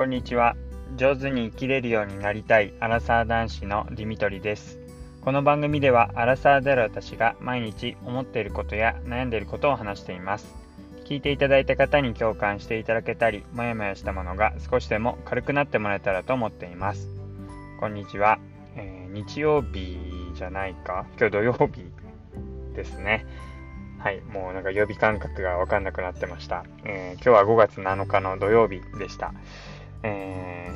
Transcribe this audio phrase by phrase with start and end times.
[0.00, 0.56] こんにちは。
[0.96, 4.78] 上手に生きれるようになりたいアラサー男子のディミトリです。
[5.20, 10.54] この番組ではアラサーである私が毎日思っていることや悩んでいることを話しています。
[11.04, 17.06] 聞いていただいた方に共感していただけたり、もやもやしたものが少しでも軽くなってもらえたらと思っています。
[17.78, 18.38] こんにちは。
[18.76, 19.98] えー、日曜日
[20.34, 21.84] じゃないか今日土曜日
[22.74, 23.26] ですね。
[23.98, 26.64] はい、もうなんか曜日感覚がわかんなくなってました。
[26.84, 29.34] えー、今日は5月7日の土曜日でした。
[30.02, 30.68] え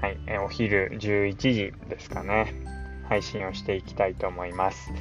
[0.00, 2.54] ー、はい、え、お昼11時ですかね、
[3.08, 4.92] 配信をしていきたいと思います。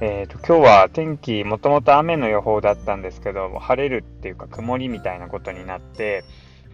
[0.00, 6.24] えーと、今日は天気、もともと雨の予報だったんですけど、晴れるっていうか曇りみたいなことになって、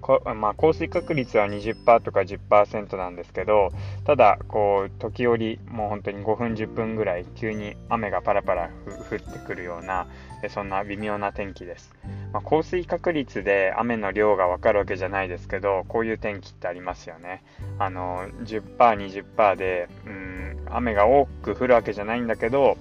[0.01, 3.71] こまあ、降水確率は20%とか10%なんですけど
[4.05, 8.71] ただこう時折もう本当に5分10分ぐらい急に雨がパラパラ
[9.11, 10.07] 降ってくるような
[10.49, 11.95] そんな微妙な天気です、
[12.33, 17.43] まあ、降水確率で雨の量が分かるわけじゃないですけどこういう天気ってありますよね。
[17.79, 22.77] あの 10%20% でうん雨が多く降るわけじゃないんだけど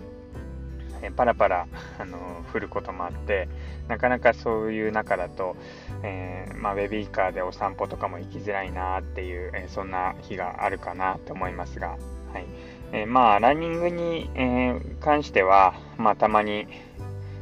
[1.02, 2.18] えパラパラあの
[2.54, 3.48] 降ることもあって
[3.88, 5.56] なかなかそういう中だと、
[6.04, 12.46] えー、まあ、ベビーカーでお散歩とかも行きづらいなっていう、えー、そんな日があるかなと思いますが、はい
[12.92, 16.68] えー、まあランニングに、え関しては、まあ、たまに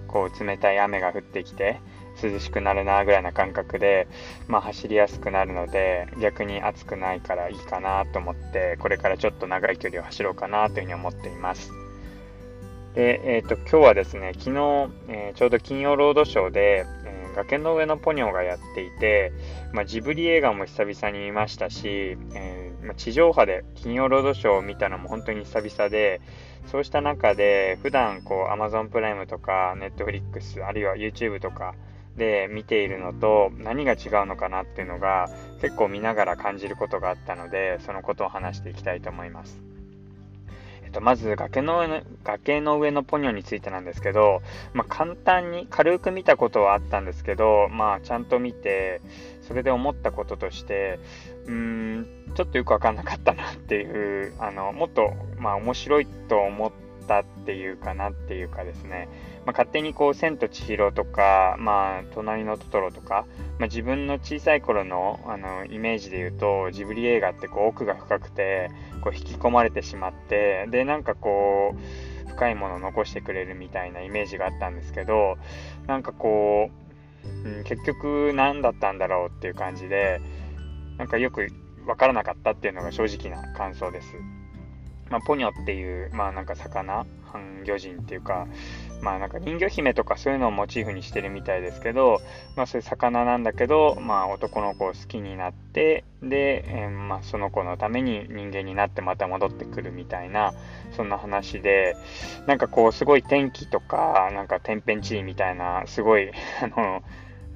[0.08, 1.80] こう冷たい雨が降ってきて
[2.22, 4.08] 涼しくなるなぐらいな感覚で、
[4.48, 11.87] まあ、走りやすくなるので逆に暑くないからいいかなと思ってこれからちょっと長い距離を走ろうかなというふうに思っています。
[12.94, 19.32] で、えーと、今日はですね、昨日、えー、ちょうど金曜ロードショーで、えー、崖の上のポニョがやっていて、
[19.72, 26.22] まあ、ジブリ映画も久々に見ましたし、え、まあ、地上波で金曜ロードショーを見たのも本当に久々で、
[26.72, 31.76] そうした中で、普段こう Amazon プライムとか Netflix、あるいは YouTube とか
[32.18, 35.30] で見ているのと何が違うのかなっていうのが
[35.62, 39.77] 結構見ながら感じることがあったので、そのことを話していきたいと思います。
[40.88, 44.42] えっと、まず崖の上の崖の上のポニョについてなんですけど、
[44.74, 49.02] まあ、簡単に軽く見たことはあったんですけど、まあ、ちゃんと見て
[49.42, 51.00] それで思ったこととして
[51.46, 59.08] うーんちょっとよく分かんなかったなっていうあのもっと、まあ、面白いと思ってたっていうかなっていうかですね、
[59.46, 63.26] まあ、勝手にこう「千と千尋」とか「まあ、隣のトトロ」とか、
[63.58, 68.70] まあ、自分の小さい頃のあのイメージで言うとジブリ映画ってこう奥が深くて
[69.02, 75.38] こう引き込まれてしまってでなんかこう深いものを残してくれるみたいなイメージがあったんですけど
[75.88, 76.70] なんかこ
[77.26, 80.22] う、うん、結局何だったんだろうっていう感じで
[80.98, 81.48] なんかよく
[81.86, 84.14] 分からなかったっていうのが正直な感想です。
[85.10, 88.48] まあ、ポニョっていう、まあなんか魚、半魚人っていうか、
[89.02, 92.22] まあなんか人魚姫とかそういうのをモチーフにしてるみたいですけど、
[92.56, 100.54] まあそういう魚なんだけど、まあ男の子を好きになって、で、えー、まあその子のために人間になってまた戻ってくるみたいな、
[100.96, 101.96] そんな話で、
[102.48, 106.32] なんかこうすごい天気とか、なんか天変地異みたいな、すごい、
[106.62, 107.04] あの、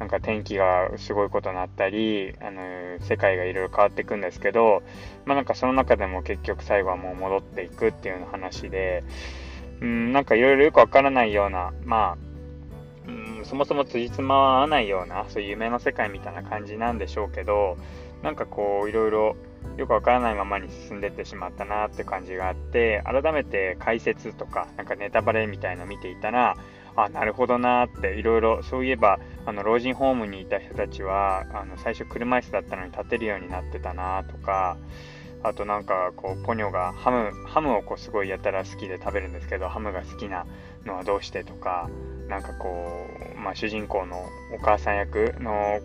[0.02, 2.60] なんか天気がすごいことになったり、あの
[3.02, 4.82] 世界がいろいろ変わっていくんですけど、
[5.26, 9.04] まあなんかその中でも結局最後はもう戻っていくっていう話で、
[9.80, 12.18] うん、なんかいろいろよくわからないような、まあ、
[13.08, 17.78] うん、そもそも辻褄は合わないような、そういう夢の世界みたいな感じなんでしょうけど、
[18.24, 19.36] なんかこう、いろいろ
[19.78, 26.58] よくわからないままに進んでってしまったなって感じがあって、改めて解説とか、なんかネタバレみたいの見ていたら、
[26.96, 34.78] あ、なるほどなっていろいろ、そういえば、あの、老人ホームにいた人たちは、あの、最初車椅子だったのに立てるようになってたなとか、
[35.44, 40.46] あとなんかこうポニョがハムハムをこうすごいやたら好きで食べるんですけどハムが好きな
[40.86, 41.90] のはどうしてとか
[42.28, 44.24] なんかこう、まあ、主人公の
[44.54, 45.80] お母さん役の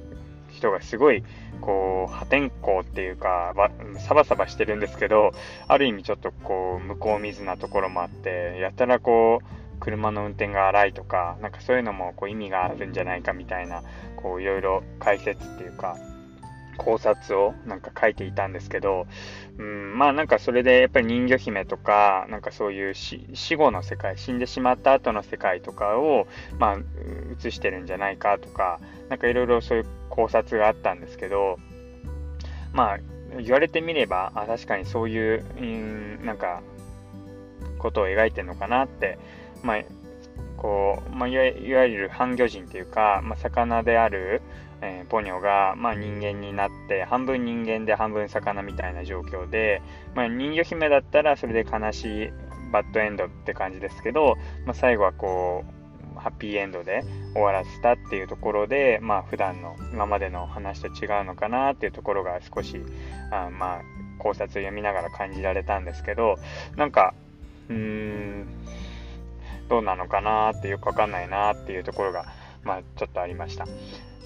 [0.52, 1.22] 人がすごい
[1.60, 3.54] こう破天荒っていうか
[3.98, 5.32] サバサバしてるんですけど
[5.68, 13.83] ある意味ちょっとこう向こう水なところもあってやたらこう車の運転が荒いとかなんかそういうのもこう意味があるんじゃないかみたいな
[14.16, 15.97] こういろいろ解説っていうか
[16.77, 19.06] 考察をなんか書いていたんですけど、
[19.59, 26.27] うん、まあなんかそれでやっぱり人魚姫とか、なんかそういう死後の世界、死んでしまった後の世界とかを、
[26.59, 26.78] まあ
[27.42, 31.59] 映してるんじゃないかとか、なんかいろいろそういう考察があったんですけど、
[32.72, 32.98] まあ
[33.41, 36.62] 言われてみれば、あ確かにそういう、うん、なんか
[37.78, 39.18] ことを描いてるのかなって、
[39.62, 39.82] まあ
[40.56, 41.44] こう、まあ、いわ
[41.84, 44.42] ゆる半魚人っていうか、まあ、魚である、
[44.80, 49.82] えー、ポニョが、まあ、人間になって半分人間で半分魚みたいな状況で、
[50.14, 52.30] まあ、人魚姫だったらそれで悲しい
[52.72, 55.76] バッドエンドって感じですけど、まあ、最後はこう
[56.18, 57.04] ハッピーエンドで
[57.34, 62.80] 終わらせたっていうところで、まあ普段の今までの話と違うのかなっていうところが少し、
[63.30, 63.82] あまあ
[64.18, 66.36] 考察を読みながら感じられたんですけど、
[66.76, 67.14] なんか、
[67.68, 68.47] うーん、
[69.68, 72.27] どうなのかなってよくわかんないなっていうところが、
[72.65, 73.66] まあちょっとありました。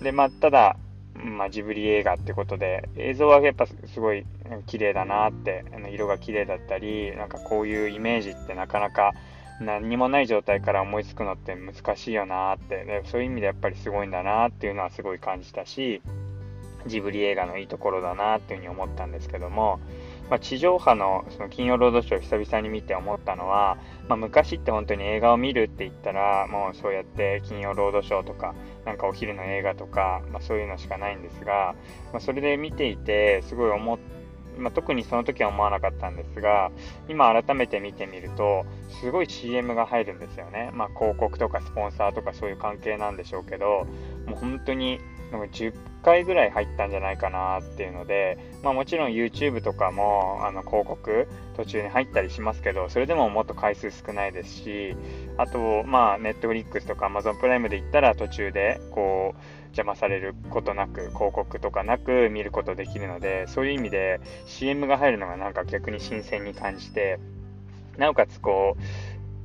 [0.03, 0.77] で、まあただ、
[1.15, 4.25] まあ、ジブリ映画ってことで映像はやっぱすごい
[4.67, 9.13] 綺麗だなって色が綺麗だったりなんかこういうイメージってなかなか
[9.61, 16.01] 何もない状態から思いつくのって難しいよなってでそういう意味でやっぱりすごいんだなっていうのはすごい感じたし
[16.87, 19.81] ジブリ映画のいいところだなっていうふうに思ったんですけども、
[20.31, 23.77] まあ、地上波のその金曜ロードショーを久々に見て思ったのは、
[24.09, 28.55] まあ、昔って本当に映画を見るって言ったらもうそうやって金曜ロードショーとか
[28.87, 31.75] なんかお昼の映画とか、まあ、そういうのしかないんですが、
[32.12, 33.99] まあ、それで見ていてすごい思っ
[34.59, 36.71] まあ、特にその時は思わなかったんですが
[37.09, 38.67] 今改めて見てみると
[39.00, 43.87] すごい CM が入るんですよね、まあ、広告とかスポンサーとかそういう関係なんでしょうけど
[44.26, 45.00] もう本当に
[45.31, 54.97] 10回ぐらい入ったんじゃないかなっていうので、まあ、もちろん YouTube とかもあの広告途中に入ったりしますけどそれでももっと回数少ないですし
[55.37, 67.19] あとまあ Netflix とか Amazon プライムで言ったら途中でこう邪魔されることなく広告とかなく見ることできるのでそういう意味で CM が入るのがなんか逆に新鮮に感じて
[67.97, 68.82] なおかつこう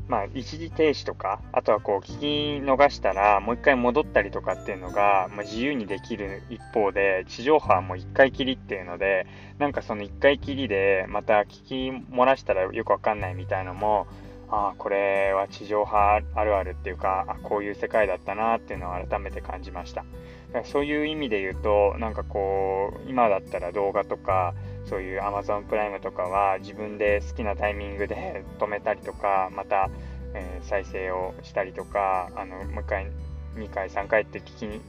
[0.08, 9.26] まあ、一時停止とか、あとはこう、聞き逃したら、もう一回戻ったりとかっていうのが、まあ、自由にできる一方で、地上波はもう一回きりっていうので、
[9.58, 14.06] なんかその一回きりで、また聞き漏らしたらよくわかんないみたいのも、
[14.50, 20.02] ああ、これは地上波あるあるっていうか、あこういう世界だったなっていうのを改めて感じました。
[20.02, 20.06] だ
[20.54, 24.54] からそういう意味で言うと、なんかこう、今だったら動画とか、
[24.86, 29.90] そういう Amazon プライムとかは自分で好きなタイミングで止めたりとか、また、
[30.34, 33.08] えー、再生をしたりとか、あの、もう一回、
[33.56, 34.82] 2回、3回って聞きに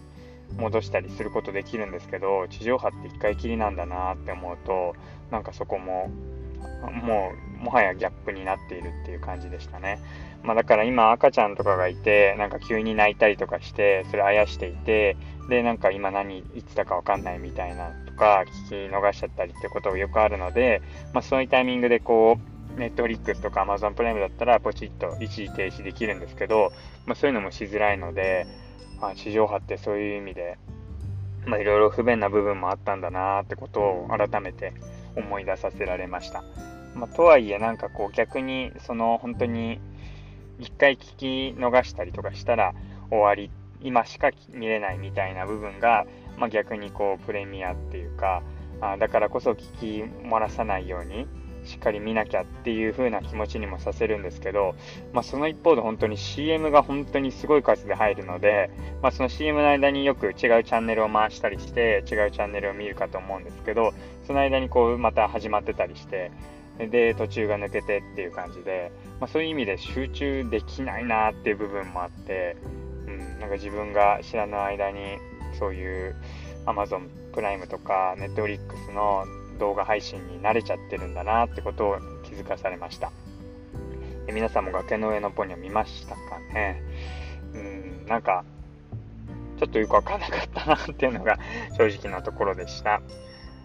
[0.56, 4.94] 戻したりすることできるんですけど、地上波って1回きりなんだなって思うと、
[5.30, 6.10] なんかそこも、
[7.02, 9.98] もう、もはやギャップになっているっていう感じでしたね。
[10.42, 15.16] まあ、だから今赤ちゃんとかがいて、なんか急に泣いたりとかして、それあやしていて、
[15.48, 20.82] で、なんか今何言ってたかわかんないみたいなか聞き逃しちゃったりってことがよくあるので、
[21.12, 22.38] まあ、そういうタイミングでこ
[22.76, 26.72] う、ネットフリックスとか Amazon プライムだったらポチッと一時停止できるんですけど、
[27.06, 28.46] まあ、そういうのもしづらいので、
[29.00, 30.58] まあ、地上波ってそういう意味で、
[31.46, 34.74] ま、いろいろ不便な部分もあったんだなってことを改めて
[35.14, 36.44] 思い出させられました。
[36.94, 39.80] まあ、とはいえなんかこう逆にその本当に
[40.58, 42.74] 一回聞き逃したりとかしたら
[43.10, 46.06] 終わりって今しか見れないみたいな部分が
[46.38, 48.42] まあ、逆にこうプレミアっていうか
[48.80, 51.26] あだからこそ聞き漏らさないように
[51.64, 54.76] しっかり見なきゃっていう風な気持ちにもさせるんですけど、
[55.12, 58.70] まあ、その一方で本当に CM が本当にすごい数で入るので、
[59.02, 63.92] まあ、その CM の間によく違うチャンネルを回したりして違うチャンネルを見るかと思うんですけど
[64.28, 66.30] その間にこうまた始まってたりして
[66.78, 72.56] で途中が抜けてっていう感じで、まあ、そういう意味で集中できないなっていう部分もあって、
[73.40, 75.18] なんか自分が知らない間に
[75.58, 76.16] そういう
[76.66, 79.24] Amazon プライムとか Netflix の
[79.58, 83.12] 動画配信に慣れちゃってるんだなってことを気づかされました。
[84.32, 86.20] 皆さんも崖の上のポニョ見ましたか
[86.52, 86.82] ね
[87.54, 88.44] うん、なんか、
[89.58, 91.38] ちょっとよくわかんなかったなっていうのが
[91.78, 93.00] 正直なところでした。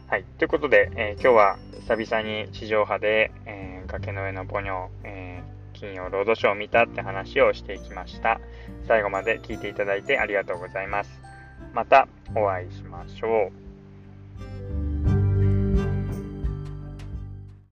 [0.08, 0.24] はい。
[0.38, 8.40] ということで、えー、今日は久々に地上波で、えー、崖の上のポニョ、えー、金曜ロードショーを見たって話をしていきました。
[8.88, 11.10] 最後まで聞いていただいてありがとうございます。
[11.74, 13.61] またお会いしましょう。